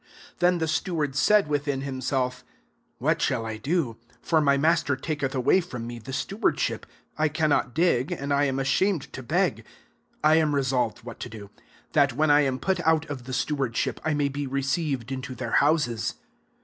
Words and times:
3 0.37 0.37
Then 0.39 0.57
the 0.57 0.67
steward 0.67 1.15
said 1.15 1.47
within 1.47 1.83
bkaseU; 1.83 2.41
«What 3.05 3.21
shall 3.21 3.45
I 3.45 3.57
do? 3.57 3.97
for 4.19 4.41
my 4.41 4.57
master 4.57 4.95
taketh 4.95 5.33
awaj 5.33 5.63
from 5.63 5.85
me 5.85 5.99
^stewardship: 5.99 6.85
I 7.19 7.27
cannot 7.27 7.75
dig» 7.75 8.07
tnd 8.09 8.29
1 8.31 8.31
am 8.31 8.57
ashamed 8.57 9.13
to 9.13 9.21
b^. 9.21 9.57
4 9.57 9.63
I 10.23 10.35
am 10.37 10.53
lesolved 10.53 11.03
whi^ 11.03 11.19
to 11.19 11.29
do; 11.29 11.49
tbat, 11.93 12.13
wimi 12.15 12.31
I 12.31 12.41
am 12.41 12.57
put 12.57 12.79
out 12.79 13.05
of 13.11 13.25
the 13.25 13.33
stew 13.33 13.57
u^hin, 13.57 13.99
I 14.03 14.15
may 14.15 14.27
be 14.27 14.47
received 14.47 15.11
into 15.11 15.35
their 15.35 15.51
houses.' 15.61 16.15